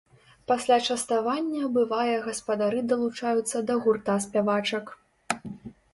[0.51, 4.85] Пасля частавання, бывае, гаспадары далучаюцца да гурта спявачак.